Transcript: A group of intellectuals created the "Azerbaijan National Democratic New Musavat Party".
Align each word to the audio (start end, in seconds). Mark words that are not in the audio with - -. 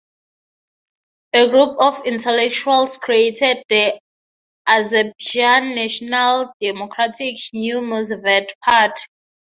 A 1.33 1.47
group 1.49 1.77
of 1.79 2.07
intellectuals 2.07 2.97
created 2.97 3.61
the 3.69 3.99
"Azerbaijan 4.65 5.75
National 5.75 6.51
Democratic 6.59 7.35
New 7.53 7.81
Musavat 7.81 8.49
Party". 8.65 9.03